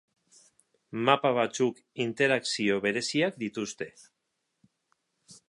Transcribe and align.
Mapa 1.09 1.31
batzuk 1.39 1.81
interakzio 2.07 2.81
bereziak 2.87 3.39
dituzte. 3.45 3.91